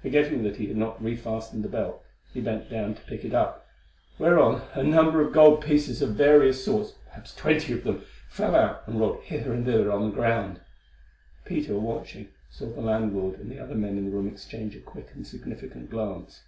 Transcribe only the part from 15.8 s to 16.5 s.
glance.